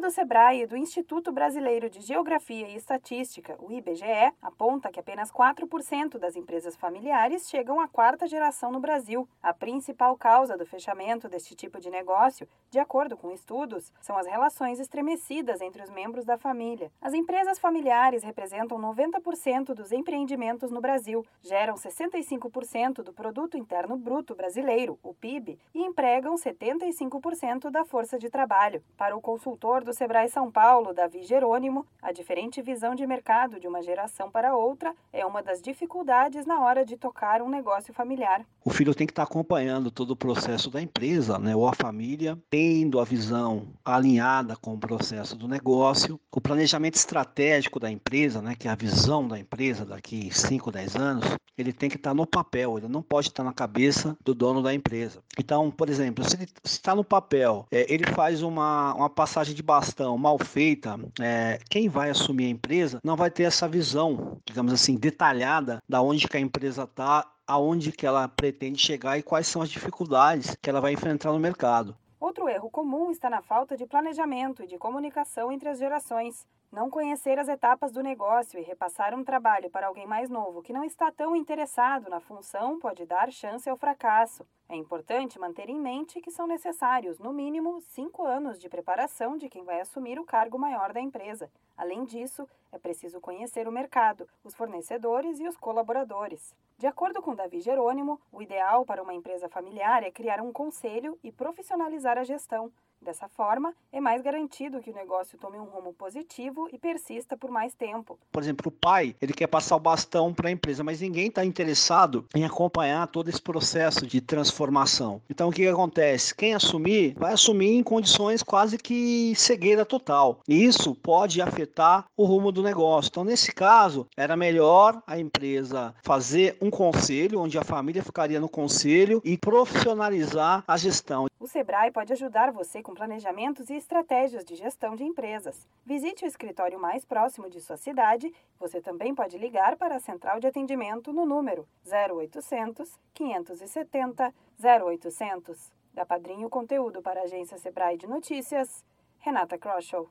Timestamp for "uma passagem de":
58.94-59.62